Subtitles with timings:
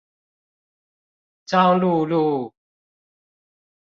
[1.45, 2.55] 彰鹿路